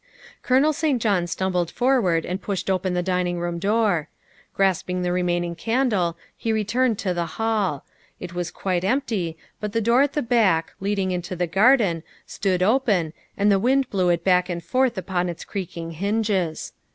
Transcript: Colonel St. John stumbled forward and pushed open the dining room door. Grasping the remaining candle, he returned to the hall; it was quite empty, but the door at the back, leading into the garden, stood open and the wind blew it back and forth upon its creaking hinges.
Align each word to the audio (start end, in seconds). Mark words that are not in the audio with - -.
Colonel 0.41 0.73
St. 0.73 0.99
John 0.99 1.27
stumbled 1.27 1.69
forward 1.69 2.25
and 2.25 2.41
pushed 2.41 2.71
open 2.71 2.95
the 2.95 3.03
dining 3.03 3.37
room 3.39 3.59
door. 3.59 4.09
Grasping 4.55 5.03
the 5.03 5.11
remaining 5.11 5.53
candle, 5.53 6.17
he 6.35 6.51
returned 6.51 6.97
to 6.97 7.13
the 7.13 7.27
hall; 7.37 7.85
it 8.19 8.33
was 8.33 8.49
quite 8.49 8.83
empty, 8.83 9.37
but 9.59 9.73
the 9.73 9.79
door 9.79 10.01
at 10.01 10.13
the 10.13 10.23
back, 10.23 10.73
leading 10.79 11.11
into 11.11 11.35
the 11.35 11.45
garden, 11.45 12.01
stood 12.25 12.63
open 12.63 13.13
and 13.37 13.51
the 13.51 13.59
wind 13.59 13.91
blew 13.91 14.09
it 14.09 14.23
back 14.23 14.49
and 14.49 14.63
forth 14.63 14.97
upon 14.97 15.29
its 15.29 15.45
creaking 15.45 15.91
hinges. 15.91 16.73